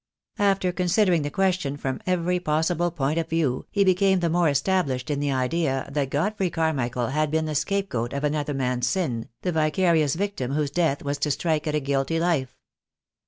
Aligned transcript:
After 0.39 0.71
considering 0.71 1.21
the 1.21 1.29
question 1.29 1.77
from 1.77 2.01
every 2.07 2.39
possible 2.39 2.89
point 2.89 3.19
of 3.19 3.29
view, 3.29 3.67
he 3.69 3.83
became 3.83 4.19
the 4.19 4.31
more 4.31 4.49
established 4.49 5.11
in 5.11 5.19
the 5.19 5.31
idea 5.31 5.87
that 5.93 6.09
Godfrey 6.09 6.49
Carmichael 6.49 7.09
had 7.09 7.29
been 7.29 7.45
the 7.45 7.53
scapegoat 7.53 8.11
of 8.11 8.23
another 8.23 8.55
man's 8.55 8.87
sin, 8.87 9.29
the 9.43 9.51
vicarious 9.51 10.15
victim 10.15 10.53
whose 10.53 10.71
death 10.71 11.03
was 11.03 11.19
to 11.19 11.29
strike 11.29 11.67
at 11.67 11.75
a 11.75 11.79
guilty 11.79 12.19
life. 12.19 12.57